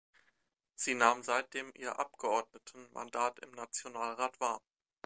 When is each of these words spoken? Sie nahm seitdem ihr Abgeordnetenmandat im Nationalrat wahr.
Sie 0.73 0.95
nahm 0.95 1.21
seitdem 1.21 1.71
ihr 1.75 1.99
Abgeordnetenmandat 1.99 3.37
im 3.41 3.51
Nationalrat 3.51 4.39
wahr. 4.39 4.59